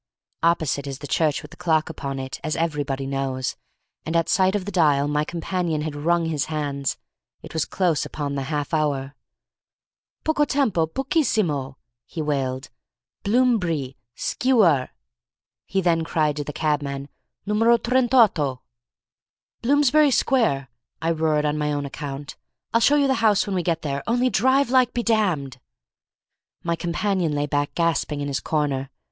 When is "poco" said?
10.23-10.45